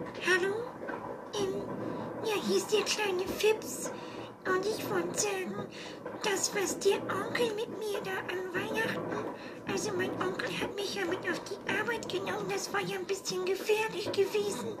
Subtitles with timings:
[0.00, 0.54] Hallo?
[1.34, 1.62] Ähm,
[2.24, 3.90] ja, hier ist der kleine Fips.
[4.46, 5.66] Und ich wollte sagen,
[6.22, 9.26] das, was der Onkel mit mir da an Weihnachten,
[9.70, 13.04] also mein Onkel hat mich ja mit auf die Arbeit genommen, das war ja ein
[13.04, 14.78] bisschen gefährlich gewesen.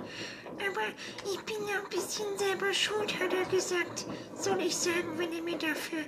[0.56, 0.86] Aber
[1.30, 4.06] ich bin ja ein bisschen selber schuld, hat er gesagt.
[4.34, 6.04] Soll ich sagen, wenn er mir dafür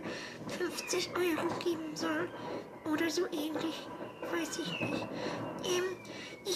[0.58, 2.30] 50 Euro geben soll?
[2.90, 3.86] Oder so ähnlich.
[4.22, 5.08] Weiß ich nicht.
[5.64, 5.96] Ähm,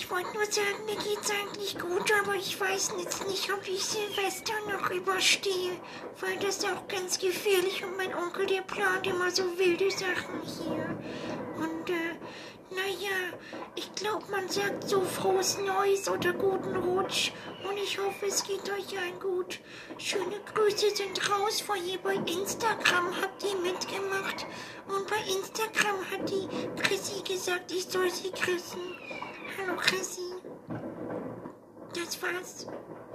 [0.07, 3.84] ich wollte nur sagen, mir geht's eigentlich gut, aber ich weiß jetzt nicht, ob ich
[3.84, 5.72] Silvester noch überstehe,
[6.21, 10.43] weil das ist auch ganz gefährlich und mein Onkel, der plant immer so wilde Sachen
[10.44, 10.96] hier.
[11.57, 12.14] Und, äh,
[12.71, 13.36] naja,
[13.75, 17.32] ich glaube, man sagt so frohes Neues oder guten Rutsch
[17.68, 19.58] und ich hoffe, es geht euch allen gut.
[19.99, 24.46] Schöne Grüße sind raus, vor ihr bei Instagram habt ihr mitgemacht
[24.86, 26.46] und bei Instagram hat die
[26.80, 29.36] Chrissy gesagt, ich soll sie grüßen.
[29.58, 30.20] Hallo Chrissy.
[31.94, 32.66] Das war's.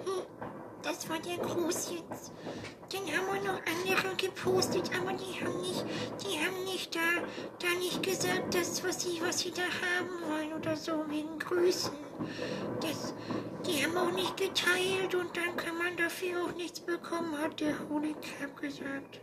[0.06, 0.26] Hm,
[0.82, 2.32] das war der Gruß jetzt.
[2.92, 5.86] Dann haben wir noch andere gepostet, aber die haben nicht,
[6.24, 7.00] die haben nicht da,
[7.60, 11.94] da nicht gesagt, das, was sie, was sie da haben wollen oder so, wegen Grüßen.
[12.82, 13.14] Das,
[13.68, 17.76] die haben auch nicht geteilt und dann kann man dafür auch nichts bekommen, hat der
[17.88, 19.22] Holy Crab gesagt.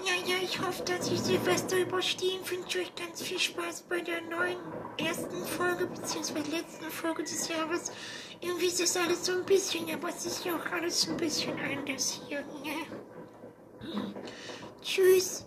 [0.00, 2.40] Ja, ja, ich hoffe, dass ich Silvester überstehen.
[2.44, 4.58] Ich wünsche euch ganz viel Spaß bei der neuen
[4.98, 7.92] ersten Folge, beziehungsweise letzten Folge des Jahres.
[8.40, 11.58] Irgendwie ist das alles so ein bisschen, aber es ist ja auch alles ein bisschen
[11.60, 12.44] anders hier.
[12.64, 13.92] Ja.
[14.82, 15.46] Tschüss.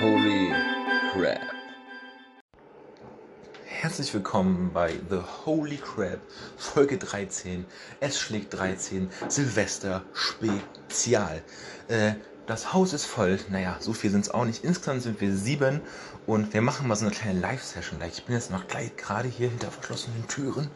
[0.00, 0.52] Holy
[1.12, 1.40] crap!
[3.64, 6.18] Herzlich willkommen bei The Holy Crab,
[6.58, 7.64] Folge 13.
[8.00, 11.42] Es schlägt 13, Silvester Spezial.
[11.88, 12.12] Äh,
[12.46, 14.64] das Haus ist voll, naja, so viel sind es auch nicht.
[14.64, 15.80] Insgesamt sind wir sieben
[16.26, 17.98] und wir machen mal so eine kleine Live-Session.
[18.06, 20.70] Ich bin jetzt noch gleich gerade hier hinter verschlossenen Türen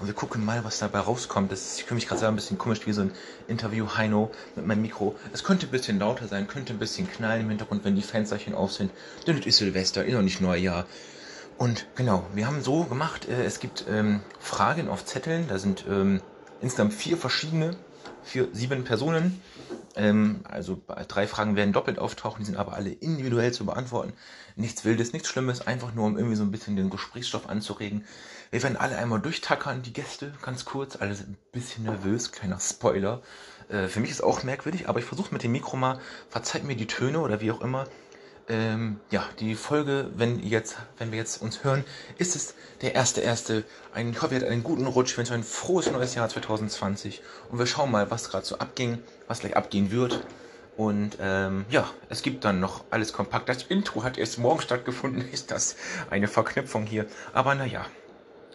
[0.00, 1.50] und wir gucken mal, was dabei rauskommt.
[1.50, 3.12] Das ist, ich fühle mich gerade selber ein bisschen komisch wie so ein
[3.46, 5.16] Interview Heino mit meinem Mikro.
[5.32, 8.54] Es könnte ein bisschen lauter sein, könnte ein bisschen knallen im Hintergrund, wenn die Fensterchen
[8.54, 8.92] auf sind.
[9.26, 10.86] Denn es ist Silvester, ist noch nicht Neujahr.
[11.56, 15.84] Und genau, wir haben so gemacht, äh, es gibt ähm, Fragen auf Zetteln, da sind
[15.88, 16.20] ähm,
[16.60, 17.76] insgesamt vier verschiedene,
[18.22, 19.40] für sieben Personen.
[19.98, 24.12] Ähm, also drei Fragen werden doppelt auftauchen, die sind aber alle individuell zu beantworten.
[24.54, 28.04] Nichts Wildes, nichts Schlimmes, einfach nur um irgendwie so ein bisschen den Gesprächsstoff anzuregen.
[28.50, 32.60] Wir werden alle einmal durchtackern, die Gäste, ganz kurz, alle sind ein bisschen nervös, kleiner
[32.60, 33.22] Spoiler.
[33.68, 36.00] Äh, für mich ist auch merkwürdig, aber ich versuche mit dem Mikro mal,
[36.30, 37.86] verzeiht mir die Töne oder wie auch immer,
[38.48, 41.84] ähm, ja, die Folge, wenn jetzt, wenn wir jetzt uns hören,
[42.16, 43.64] ist es der erste erste.
[43.92, 45.12] Ein, ich hoffe, ihr hattet einen guten Rutsch.
[45.12, 47.22] Ich wünsche ein frohes neues Jahr 2020.
[47.50, 50.24] Und wir schauen mal, was gerade so abging, was gleich abgehen wird.
[50.76, 53.48] Und ähm, ja, es gibt dann noch alles kompakt.
[53.48, 55.28] Das Intro hat erst morgen stattgefunden.
[55.32, 55.76] Ist das
[56.10, 57.06] eine Verknüpfung hier?
[57.32, 57.84] Aber naja,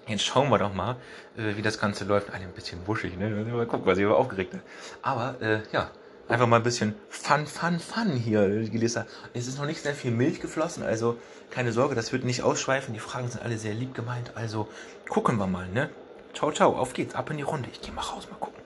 [0.06, 0.98] Jetzt schauen wir doch mal,
[1.38, 2.34] äh, wie das Ganze läuft.
[2.34, 3.30] Ein bisschen wuschig, ne?
[3.30, 4.62] Mal gucken, was ich aber aufgeregt bin.
[5.02, 5.92] Aber äh, ja,
[6.28, 9.06] einfach mal ein bisschen Fun, Fun, Fun hier, die Lisa.
[9.34, 11.18] Es ist noch nicht sehr viel Milch geflossen, also
[11.50, 12.94] keine Sorge, das wird nicht ausschweifen.
[12.94, 14.32] Die Fragen sind alle sehr lieb gemeint.
[14.36, 14.68] Also
[15.08, 15.90] gucken wir mal, ne?
[16.34, 17.70] Ciao, ciao, auf geht's, ab in die Runde.
[17.72, 18.62] Ich gehe mal raus, mal gucken.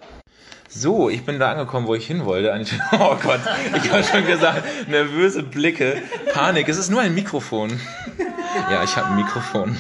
[0.70, 2.48] So, ich bin da angekommen, wo ich hin wollte.
[2.94, 3.40] Oh Gott,
[3.76, 6.02] ich habe schon gesagt, nervöse Blicke,
[6.34, 6.70] Panik.
[6.70, 7.80] Es ist nur ein Mikrofon.
[8.72, 9.78] Ja, ich habe ein Mikrofon.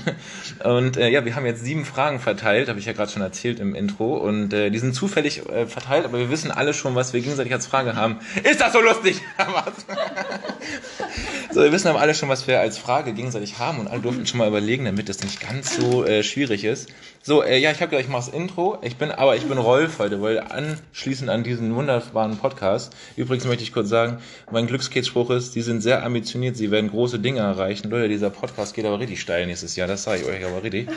[0.64, 3.60] Und äh, ja, wir haben jetzt sieben Fragen verteilt, habe ich ja gerade schon erzählt
[3.60, 4.16] im Intro.
[4.16, 7.54] Und äh, die sind zufällig äh, verteilt, aber wir wissen alle schon, was wir gegenseitig
[7.54, 8.18] als Frage haben.
[8.44, 9.22] Ist das so lustig?
[11.52, 14.26] so, wir wissen aber alle schon, was wir als Frage gegenseitig haben und alle durften
[14.26, 16.90] schon mal überlegen, damit das nicht ganz so äh, schwierig ist.
[17.22, 18.78] So, äh, ja, ich habe gedacht, ich mache das Intro.
[18.82, 22.96] Ich bin, aber ich bin Rolf heute, weil anschließend an diesen wunderbaren Podcast.
[23.16, 24.20] Übrigens möchte ich kurz sagen,
[24.52, 27.90] mein Glückskeks-Spruch ist, Sie sind sehr ambitioniert, Sie werden große Dinge erreichen.
[27.90, 30.88] Leute, dieser Podcast geht aber richtig steil nächstes Jahr, das sage ich euch aber richtig.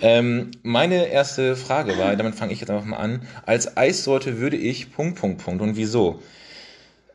[0.00, 3.26] Ähm, meine erste Frage war, damit fange ich jetzt einfach mal an.
[3.44, 5.62] Als Eissorte würde ich Punkt, Punkt, Punkt.
[5.62, 6.22] Und wieso?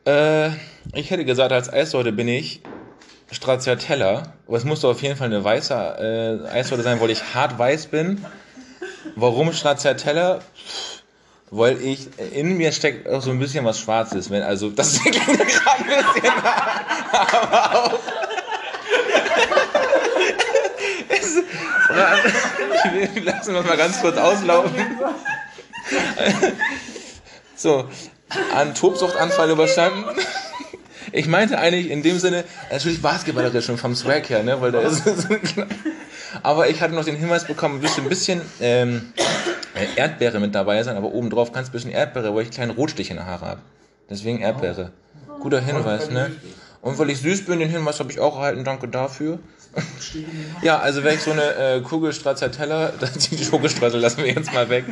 [0.04, 0.50] Äh,
[0.94, 2.60] ich hätte gesagt, als Eissorte bin ich
[3.30, 4.34] Stracciatella.
[4.46, 7.86] Aber es musste auf jeden Fall eine weiße äh, Eissorte sein, weil ich hart weiß
[7.86, 8.24] bin.
[9.16, 10.40] Warum Stracciatella?
[11.50, 15.16] Weil ich, in mir steckt auch so ein bisschen was Schwarzes, wenn, also, das klingt
[15.16, 16.32] gerade ein bisschen,
[17.12, 17.98] aber auch,
[21.10, 21.81] es, ich will,
[23.24, 24.74] lassen wir mal ganz kurz auslaufen.
[27.56, 27.88] So,
[28.54, 30.04] an Tobsuchtanfall überstanden.
[31.12, 34.80] Ich meinte eigentlich in dem Sinne, natürlich basketballerisch und vom Swag her, ne, weil da
[34.80, 35.66] ist so klar.
[36.42, 39.12] Aber ich hatte noch den Hinweis bekommen, müsste ein bisschen ähm,
[39.96, 43.26] Erdbeere mit dabei sein, aber obendrauf ganz bisschen Erdbeere, weil ich kleinen Rotstich in den
[43.26, 43.60] Haare habe.
[44.08, 44.92] Deswegen Erdbeere.
[45.40, 46.30] Guter Hinweis, ne?
[46.80, 49.38] Und weil ich süß bin, den Hinweis habe ich auch erhalten, danke dafür.
[50.62, 52.92] Ja, also wäre ich so eine äh, Kugel Stracciatella,
[53.30, 54.84] die Schokostreuseln lassen wir jetzt mal weg.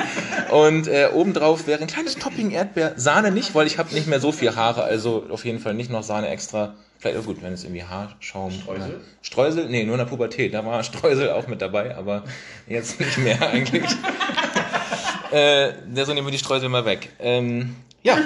[0.51, 2.95] Und äh, obendrauf wäre ein kleines Topping Erdbeer.
[2.97, 5.91] Sahne nicht, weil ich habe nicht mehr so viel Haare, also auf jeden Fall nicht
[5.91, 6.75] noch Sahne extra.
[6.99, 8.51] Vielleicht auch gut, wenn es irgendwie Haarschaum.
[8.51, 8.89] Streusel?
[8.89, 9.69] Oder Streusel?
[9.69, 10.53] Nee, nur in der Pubertät.
[10.53, 12.25] Da war Streusel auch mit dabei, aber
[12.67, 13.85] jetzt nicht mehr eigentlich.
[15.31, 15.73] äh,
[16.05, 17.11] so nehmen wir die Streusel mal weg.
[17.19, 18.19] Ähm, ja.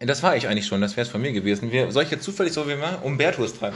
[0.00, 1.72] Das war ich eigentlich schon, das wäre es von mir gewesen.
[1.72, 3.00] Wir, soll ich jetzt zufällig so wie mal?
[3.02, 3.74] Umberto ist dran.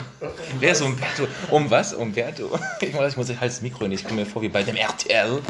[0.61, 1.27] Wer ist Umberto?
[1.51, 1.95] Um was?
[1.95, 2.59] Umberto?
[2.81, 4.03] Ich muss, ich muss halt das Mikro nicht.
[4.03, 5.41] Ich komme mir vor wie bei dem RTL.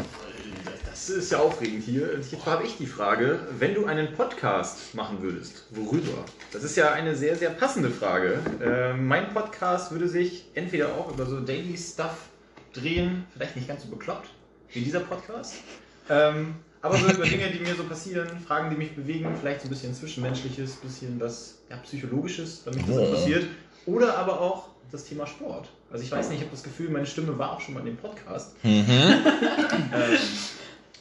[0.85, 2.09] Das ist ja aufregend hier.
[2.15, 6.25] Jetzt habe ich die Frage, wenn du einen Podcast machen würdest, worüber?
[6.51, 8.39] Das ist ja eine sehr, sehr passende Frage.
[8.59, 12.15] Äh, mein Podcast würde sich entweder auch über so Daily Stuff
[12.73, 14.29] drehen, vielleicht nicht ganz so bekloppt
[14.71, 15.55] wie dieser Podcast,
[16.09, 19.67] ähm, aber so über Dinge, die mir so passieren, Fragen, die mich bewegen, vielleicht so
[19.67, 23.47] ein bisschen Zwischenmenschliches, bisschen was ja, Psychologisches, wenn mich das interessiert.
[23.85, 25.69] Oder aber auch das Thema Sport.
[25.89, 27.87] Also ich weiß nicht, ich habe das Gefühl, meine Stimme war auch schon mal in
[27.87, 28.55] dem Podcast.
[28.63, 28.85] Mhm.
[29.95, 30.17] Ähm,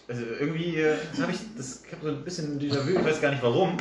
[0.08, 3.30] also irgendwie äh, habe ich, das ich habe so ein bisschen Déjà-vu, ich weiß gar
[3.30, 3.76] nicht warum,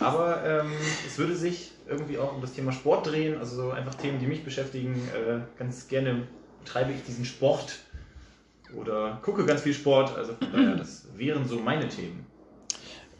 [0.00, 0.72] aber ähm,
[1.06, 4.26] es würde sich irgendwie auch um das Thema Sport drehen, also so einfach Themen, die
[4.26, 4.94] mich beschäftigen.
[5.14, 6.26] Äh, ganz gerne
[6.64, 7.78] betreibe ich diesen Sport
[8.76, 12.24] oder gucke ganz viel Sport, also von daher, das wären so meine Themen.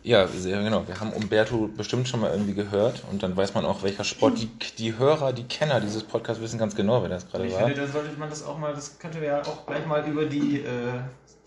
[0.03, 0.87] Ja, sehr genau.
[0.87, 4.39] Wir haben Umberto bestimmt schon mal irgendwie gehört und dann weiß man auch, welcher Sport.
[4.41, 4.49] Die,
[4.79, 7.67] die Hörer, die Kenner dieses Podcasts wissen ganz genau, wer das gerade Ich war.
[7.67, 10.59] finde, da sollte man das auch mal, das könnte ja auch gleich mal über die,
[10.59, 11.01] äh,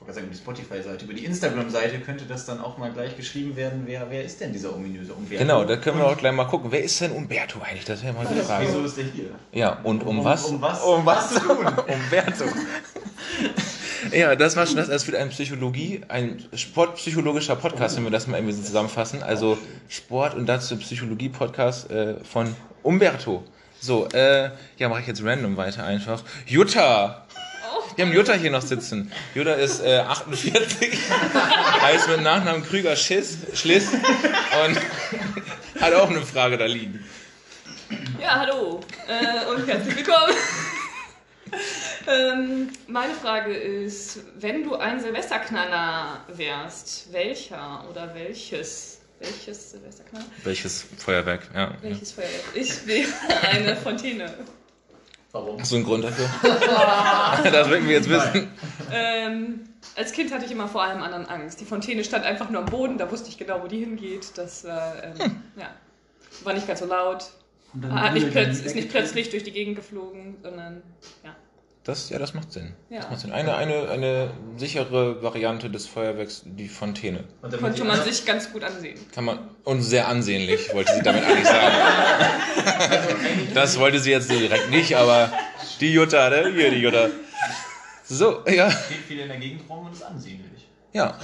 [0.05, 3.83] ich sagen, die Spotify-Seite, über die Instagram-Seite könnte das dann auch mal gleich geschrieben werden,
[3.85, 5.41] wer, wer ist denn dieser ominöse Umberto?
[5.41, 6.69] Genau, da können wir auch gleich mal gucken.
[6.71, 7.85] Wer ist denn Umberto eigentlich?
[7.85, 8.65] Das wäre mal die Wieso Frage.
[8.65, 9.29] ist der hier?
[9.53, 10.43] Ja, und um, Um- was?
[10.45, 10.83] um was?
[10.83, 11.31] Um was?
[11.37, 12.43] Umberto.
[14.11, 14.89] Ja, das war schon das.
[14.89, 19.21] Es wird ein Psychologie, ein sportpsychologischer Podcast, wenn wir das mal irgendwie so zusammenfassen.
[19.21, 19.57] Also
[19.87, 23.43] Sport und dazu Psychologie-Podcast äh, von Umberto.
[23.79, 26.23] So, äh, ja, mache ich jetzt random weiter einfach.
[26.45, 27.25] Jutta!
[27.95, 29.11] Wir haben Jutta hier noch sitzen.
[29.35, 30.97] Jutta ist äh, 48,
[31.81, 34.79] heißt mit Nachnamen Krüger Schiss, Schliss und
[35.81, 37.03] hat auch eine Frage da liegen.
[38.21, 40.33] Ja, hallo äh, und herzlich willkommen.
[42.07, 49.01] Ähm, meine Frage ist, wenn du ein Silvesterknaller wärst, welcher oder welches?
[49.19, 50.25] Welches Silvesterknaller?
[50.43, 51.49] Welches Feuerwerk?
[51.53, 51.73] Ja.
[51.81, 52.43] Welches Feuerwerk?
[52.53, 53.09] Ich wäre
[53.49, 54.33] eine Fontäne.
[55.31, 55.59] Warum?
[55.59, 56.27] Hast du einen Grund dafür?
[57.51, 58.51] das wollten wir jetzt wissen.
[58.91, 61.61] Ähm, als Kind hatte ich immer vor allem anderen Angst.
[61.61, 64.31] Die Fontäne stand einfach nur am Boden, da wusste ich genau, wo die hingeht.
[64.35, 65.69] Das war, ähm, ja,
[66.43, 67.31] war nicht ganz so laut.
[67.73, 70.81] Und dann Hat nicht brüllt plötz die ist nicht plötzlich durch die Gegend geflogen, sondern
[71.23, 71.35] ja.
[71.83, 72.73] Das, ja, das macht Sinn.
[72.89, 72.99] Ja.
[72.99, 73.31] Das macht Sinn.
[73.31, 77.23] Eine, eine, eine sichere Variante des Feuerwerks, die Fontäne.
[77.41, 78.99] Konnte die man sich ganz gut ansehen.
[79.13, 81.75] Kann man, und sehr ansehnlich, wollte sie damit eigentlich sagen.
[83.53, 85.31] Das wollte sie jetzt direkt nicht, aber
[85.79, 86.51] die Jutta, ne?
[86.53, 87.09] Hier, die Jutta.
[88.03, 88.69] So, ja.
[88.69, 90.67] steht viel in der Gegend rum und ist ansehnlich.
[90.93, 91.17] Ja.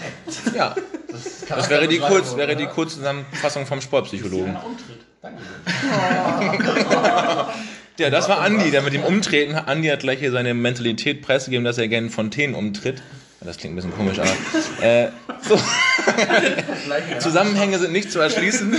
[0.55, 0.75] Ja.
[1.07, 4.57] Das, Das wäre die, Kurz, wäre die Kurzzusammenfassung vom Sportpsychologen.
[6.39, 6.85] Danke.
[7.97, 9.55] Ja, das war Andi, der mit dem Umtreten.
[9.55, 13.01] Andi hat gleich hier seine Mentalität preisgegeben, dass er gerne Fontänen umtritt.
[13.39, 14.85] Das klingt ein bisschen komisch, aber.
[14.85, 15.09] Äh,
[15.41, 15.57] so.
[17.19, 18.75] Zusammenhänge sind nicht zu erschließen.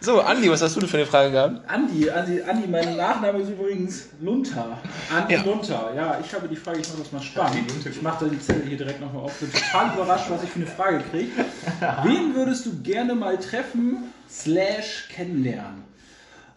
[0.00, 1.68] So, Andi, was hast du denn für eine Frage gehabt?
[1.68, 4.78] Andi, Andi, Andi, mein Nachname ist übrigens Lunter.
[5.14, 5.42] Andi Ja.
[5.42, 5.92] Lunter.
[5.94, 7.70] Ja, ich habe die Frage, ich mache das mal spannend.
[7.84, 9.34] Ich mache da die Zettel hier direkt nochmal auf.
[9.38, 11.30] Bin total überrascht, was ich für eine Frage kriege.
[12.04, 15.82] Wen würdest du gerne mal treffen, slash kennenlernen?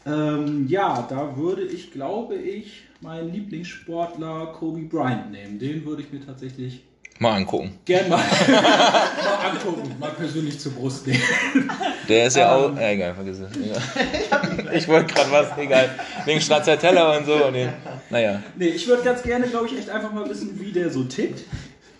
[0.05, 5.59] Ähm, ja, da würde ich, glaube ich, meinen Lieblingssportler Kobe Bryant nehmen.
[5.59, 6.83] Den würde ich mir tatsächlich
[7.19, 7.77] Mal angucken.
[7.85, 11.21] gern mal, mal angucken, mal persönlich zur Brust nehmen.
[12.09, 12.75] Der ist ja auch.
[12.77, 13.51] Äh, egal, vergiss es.
[13.57, 14.75] Egal.
[14.75, 15.89] Ich wollte gerade was, egal.
[16.25, 17.49] Wegen Stracciatella und so.
[17.51, 17.69] Nee.
[18.09, 18.43] Naja.
[18.57, 21.39] Nee, ich würde ganz gerne, glaube ich, echt einfach mal wissen, wie der so tickt.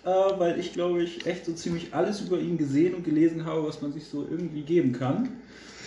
[0.04, 0.08] Äh,
[0.38, 3.80] weil ich, glaube ich, echt so ziemlich alles über ihn gesehen und gelesen habe, was
[3.80, 5.30] man sich so irgendwie geben kann.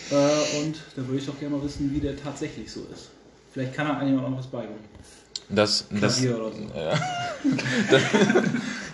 [0.09, 3.11] Äh, und da würde ich doch gerne mal wissen, wie der tatsächlich so ist.
[3.51, 4.79] Vielleicht kann er einem auch noch was beibringen.
[5.49, 7.89] Das, das, Klavier oder so.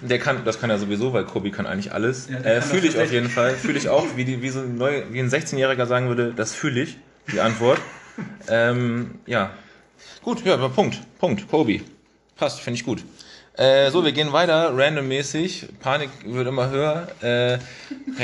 [0.08, 2.30] der kann, das kann er sowieso, weil Kobi kann eigentlich alles.
[2.30, 3.56] Ja, äh, fühle das ich auf jeden Fall.
[3.56, 6.54] Fühle ich auch, wie, die, wie, so ein neu, wie ein 16-Jähriger sagen würde, das
[6.54, 6.98] fühle ich,
[7.32, 7.80] die Antwort.
[8.48, 9.52] ähm, ja.
[10.22, 11.00] Gut, ja, aber Punkt.
[11.18, 11.48] Punkt.
[11.48, 11.84] Kobi.
[12.36, 13.04] Passt, finde ich gut.
[13.56, 15.68] Äh, so, wir gehen weiter, randommäßig.
[15.80, 17.08] Panik wird immer höher.
[17.22, 17.60] Äh, ja,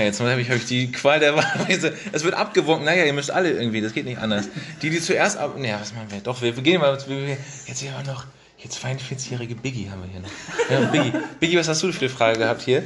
[0.04, 1.68] jetzt habe ich, hab ich die Qual der Wahl.
[1.68, 2.86] Es wird abgewunken.
[2.86, 4.50] Naja, ihr müsst alle irgendwie, das geht nicht anders.
[4.82, 5.56] Die, die zuerst ab.
[5.58, 6.20] Naja, was machen wir?
[6.22, 6.98] Doch, wir, wir gehen mal.
[7.08, 8.26] Wir, jetzt hier noch.
[8.58, 10.30] Jetzt 42-jährige Biggie haben wir hier noch.
[10.70, 11.14] Ja, Biggie.
[11.40, 12.84] Biggie, was hast du für eine Frage gehabt hier?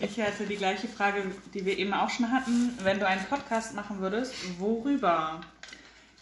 [0.00, 1.22] Ich hatte die gleiche Frage,
[1.54, 2.76] die wir eben auch schon hatten.
[2.82, 5.40] Wenn du einen Podcast machen würdest, worüber?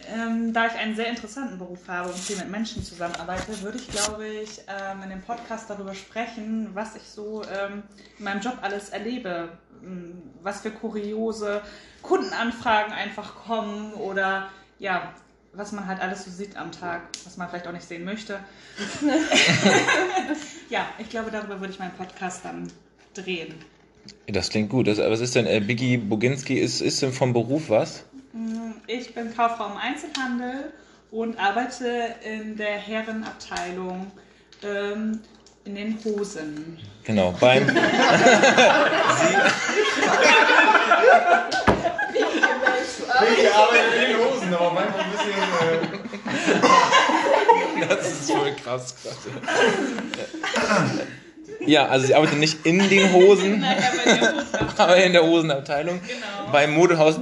[0.08, 3.88] Ähm, da ich einen sehr interessanten Beruf habe und viel mit Menschen zusammenarbeite, würde ich,
[3.88, 7.82] glaube ich, ähm, in dem Podcast darüber sprechen, was ich so ähm,
[8.18, 9.50] in meinem Job alles erlebe.
[9.82, 11.60] Ähm, Was für kuriose
[12.02, 15.12] Kundenanfragen einfach kommen oder ja,
[15.52, 18.38] was man halt alles so sieht am Tag, was man vielleicht auch nicht sehen möchte.
[20.70, 22.70] ja, ich glaube, darüber würde ich meinen Podcast dann
[23.14, 23.54] drehen.
[24.26, 24.86] Das klingt gut.
[24.86, 28.04] Das, was ist denn, äh, Biggie Boginski, ist, ist denn vom Beruf was?
[28.92, 30.72] Ich bin Kauffrau im Einzelhandel
[31.12, 34.10] und arbeite in der Herrenabteilung
[34.64, 35.20] ähm,
[35.64, 36.76] in den Hosen.
[37.04, 37.68] Genau, beim.
[43.38, 45.32] Ich arbeite in den Hosen, aber manchmal ein bisschen.
[47.82, 49.18] Äh, Das ist voll krass gerade.
[51.66, 54.32] Ja, also sie arbeitet nicht in den Hosen, Nein, aber in der
[54.72, 54.78] Hosenabteilung.
[54.78, 56.00] aber in der Hosenabteilung.
[56.06, 56.52] Genau.
[56.52, 57.16] Beim Modehaus.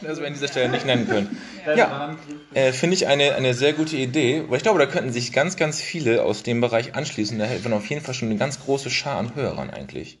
[0.06, 1.36] Das wir an dieser Stelle nicht nennen können.
[1.76, 2.16] Ja,
[2.54, 5.56] äh, finde ich eine, eine sehr gute Idee, weil ich glaube, da könnten sich ganz,
[5.56, 7.38] ganz viele aus dem Bereich anschließen.
[7.38, 10.18] Da hätten wir auf jeden Fall schon eine ganz große Schar an Hörern eigentlich.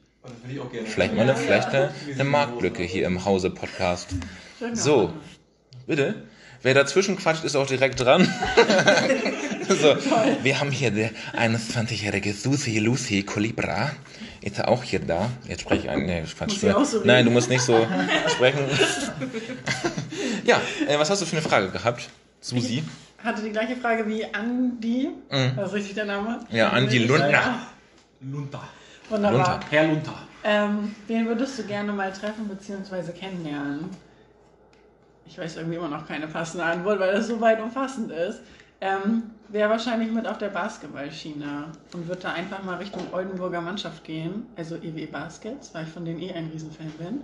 [0.84, 4.10] Vielleicht mal eine, vielleicht eine, eine Marktlücke hier im Hause-Podcast.
[4.74, 5.12] So,
[5.86, 6.22] bitte.
[6.62, 8.28] Wer dazwischen quatscht, ist auch direkt dran.
[9.74, 9.96] so,
[10.42, 13.90] wir haben hier die 21-jährige Susi Lucy Colibra.
[14.42, 15.30] Ist auch hier da.
[15.46, 16.06] Jetzt spreche ich ein.
[16.06, 16.52] Nee, Quatsch.
[16.52, 17.06] Muss ich auch so reden?
[17.08, 17.86] Nein, du musst nicht so
[18.28, 18.60] sprechen.
[20.44, 22.08] ja, äh, was hast du für eine Frage gehabt,
[22.40, 22.82] Susi?
[23.22, 25.10] Hatte die gleiche Frage wie Andi.
[25.30, 25.52] Mhm.
[25.56, 26.40] Das ist richtig der Name?
[26.50, 27.66] Ja, Andi Lundner.
[28.22, 28.62] Lunter.
[29.10, 29.38] Wunderbar.
[29.38, 29.60] Lunter.
[29.70, 30.14] Herr Lunter.
[30.42, 33.12] Ähm, wen würdest du gerne mal treffen bzw.
[33.12, 33.90] kennenlernen?
[35.26, 38.40] Ich weiß irgendwie immer noch keine passende Antwort, weil das so weit umfassend ist.
[38.80, 44.04] Ähm, Wäre wahrscheinlich mit auf der Basketballschiene und würde da einfach mal Richtung Oldenburger Mannschaft
[44.04, 47.22] gehen, also EW Baskets, weil ich von denen eh ein Riesenfan bin.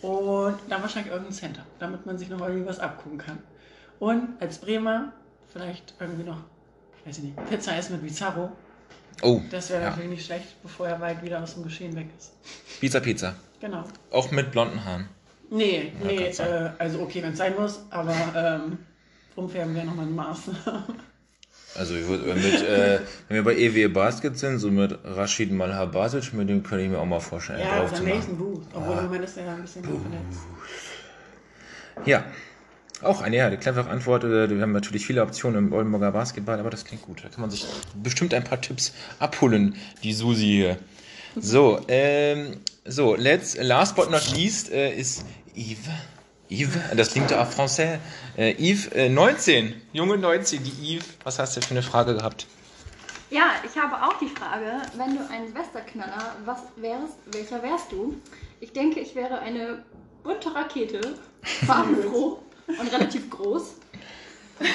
[0.00, 3.38] Und dann wahrscheinlich irgendein Center, damit man sich noch irgendwie was abgucken kann.
[3.98, 5.12] Und als Bremer
[5.52, 6.38] vielleicht irgendwie noch,
[7.04, 8.50] weiß ich nicht, Pizza essen mit Bizarro.
[9.22, 9.90] Oh, Das wäre Ja.
[9.90, 12.32] natürlich nicht schlecht, bevor er weit wieder aus dem Geschehen weg ist.
[12.80, 13.34] Pizza Pizza.
[13.60, 13.84] Genau.
[14.10, 15.06] Auch mit blonden Haaren.
[15.50, 18.78] Nee, Ja, nee, äh, also okay, wenn es sein muss, aber ähm,
[19.36, 20.38] umfärben wäre nochmal ein Maß.
[21.76, 26.34] Also ich würd, mit, äh, wenn wir bei EW Basket sind, so mit Rashid Malhabasic,
[26.34, 28.36] mit dem könnte ich mir auch mal vorstellen, ja, drauf zu machen.
[28.36, 28.62] Booth.
[28.74, 30.40] Obwohl im Moment ist er ja ein bisschen verletzt.
[32.04, 32.24] Ja,
[33.02, 34.24] auch eine, ja, eine clevere Antwort.
[34.24, 37.24] äh, Wir haben natürlich viele Optionen im Oldenburger Basketball, aber das klingt gut.
[37.24, 37.64] Da kann man sich
[38.02, 40.76] bestimmt ein paar Tipps abholen, die Susi hier.
[41.36, 45.88] So, ähm, so, let's, last but not least äh, ist Yves.
[46.50, 47.98] Yves, das klingt ja français.
[48.36, 51.06] Äh, Yves, äh, 19, junge 19, die Yves.
[51.22, 52.46] Was hast du für eine Frage gehabt?
[53.30, 58.20] Ja, ich habe auch die Frage, wenn du ein Silvesterknaller, was wärst, welcher wärst du?
[58.58, 59.84] Ich denke, ich wäre eine
[60.24, 61.00] bunte Rakete,
[61.66, 63.76] farbenfroh und relativ groß.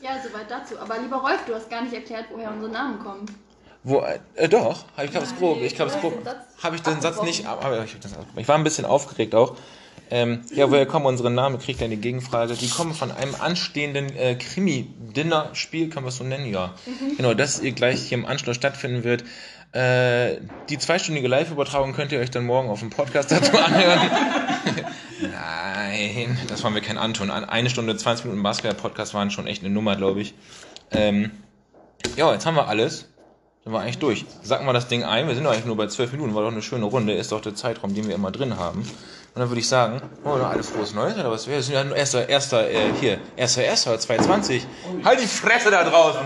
[0.00, 0.78] ja, soweit dazu.
[0.78, 3.26] Aber lieber Rolf, du hast gar nicht erklärt, woher unsere Namen kommen.
[3.88, 4.02] Wo,
[4.34, 5.62] äh, doch, ich glaube es grob.
[5.62, 6.14] Ich glaube es grob.
[6.16, 7.46] den Satz Habe ich den Satz nicht.
[7.46, 8.40] Aber ich, das abgebrochen.
[8.40, 9.54] ich war ein bisschen aufgeregt auch.
[10.10, 11.58] Ähm, ja, woher kommen unsere Namen?
[11.60, 12.54] Kriegt eine Gegenfrage?
[12.54, 16.74] Die kommen von einem anstehenden äh, Krimi-Dinner-Spiel, kann man es so nennen, ja.
[17.16, 19.24] Genau, das ihr gleich hier im Anschluss stattfinden wird.
[19.72, 20.38] Äh,
[20.68, 24.00] die zweistündige Live-Übertragung könnt ihr euch dann morgen auf dem Podcast dazu anhören.
[25.20, 27.30] Nein, das waren wir kein Anton.
[27.30, 30.34] An- Eine Stunde, 20 Minuten Basketball-Podcast waren schon echt eine Nummer, glaube ich.
[30.92, 31.30] Ähm,
[32.16, 33.08] ja, jetzt haben wir alles.
[33.66, 34.24] Sind wir eigentlich durch.
[34.44, 35.26] Sag mal das Ding ein.
[35.26, 36.36] Wir sind doch eigentlich nur bei zwölf Minuten.
[36.36, 37.14] War doch eine schöne Runde.
[37.14, 38.82] Ist doch der Zeitraum, den wir immer drin haben.
[38.82, 41.48] Und dann würde ich sagen, oh, noch alles frohes Neues oder was?
[41.48, 44.64] Wir sind ja nur erster, erster, äh, hier, erster, erster, 220.
[45.04, 46.20] Halt die Fresse da draußen!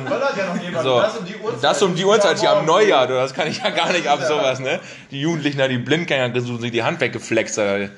[0.70, 0.82] ja.
[0.82, 1.64] So, Das um die Uhrzeit.
[1.64, 4.20] das um die Uhrzeit hier am Neujahr, du, das kann ich ja gar nicht ab,
[4.22, 4.78] sowas, ne?
[5.10, 7.58] Die Jugendlichen da, die Blindgänger gesucht, sich die Hand weggeflext.
[7.58, 7.90] Alter.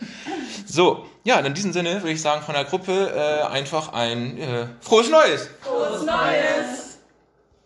[0.67, 4.67] So, ja, in diesem Sinne würde ich sagen, von der Gruppe äh, einfach ein äh,
[4.81, 5.51] frohes Neues!
[5.63, 6.92] Frohes Neues!